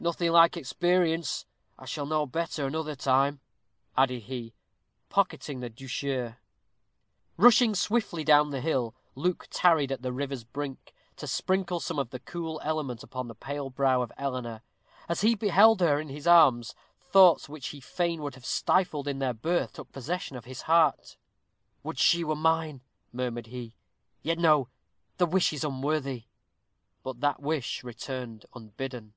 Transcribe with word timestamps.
Nothing 0.00 0.32
like 0.32 0.58
experience 0.58 1.46
I 1.78 1.86
shall 1.86 2.04
know 2.04 2.26
better 2.26 2.66
another 2.66 2.94
time," 2.94 3.40
added 3.96 4.24
he, 4.24 4.52
pocketing 5.08 5.60
the 5.60 5.70
douceur. 5.70 6.36
Rushing 7.38 7.74
swiftly 7.74 8.22
down 8.22 8.50
the 8.50 8.60
hill, 8.60 8.94
Luke 9.14 9.46
tarried 9.50 9.90
at 9.90 10.02
the 10.02 10.12
river's 10.12 10.44
brink, 10.44 10.92
to 11.16 11.26
sprinkle 11.26 11.80
some 11.80 11.98
of 11.98 12.10
the 12.10 12.18
cool 12.18 12.60
element 12.62 13.02
upon 13.02 13.28
the 13.28 13.34
pale 13.34 13.70
brow 13.70 14.02
of 14.02 14.12
Eleanor. 14.18 14.60
As 15.08 15.22
he 15.22 15.38
held 15.48 15.80
her 15.80 15.98
in 15.98 16.10
his 16.10 16.26
arms, 16.26 16.74
thoughts 17.00 17.48
which 17.48 17.68
he 17.68 17.80
fain 17.80 18.20
would 18.20 18.34
have 18.34 18.44
stifled 18.44 19.08
in 19.08 19.20
their 19.20 19.32
birth 19.32 19.72
took 19.72 19.90
possession 19.90 20.36
of 20.36 20.44
his 20.44 20.62
heart. 20.62 21.16
"Would 21.82 21.98
she 21.98 22.24
were 22.24 22.36
mine!" 22.36 22.82
murmured 23.10 23.46
he. 23.46 23.74
"Yet 24.20 24.38
no! 24.38 24.68
the 25.16 25.24
wish 25.24 25.54
is 25.54 25.64
unworthy." 25.64 26.24
But 27.02 27.20
that 27.22 27.40
wish 27.40 27.82
returned 27.82 28.44
unbidden. 28.54 29.14